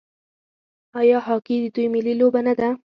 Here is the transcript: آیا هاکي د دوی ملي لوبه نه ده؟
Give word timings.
آیا 0.99 1.17
هاکي 1.27 1.55
د 1.59 1.65
دوی 1.75 1.87
ملي 1.93 2.13
لوبه 2.19 2.41
نه 2.47 2.53
ده؟ 2.59 2.69